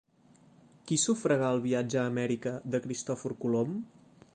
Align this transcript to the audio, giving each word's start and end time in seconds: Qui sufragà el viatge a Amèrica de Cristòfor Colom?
Qui 0.91 0.97
sufragà 1.01 1.51
el 1.57 1.63
viatge 1.67 2.01
a 2.05 2.09
Amèrica 2.13 2.55
de 2.77 2.81
Cristòfor 2.87 3.41
Colom? 3.45 3.83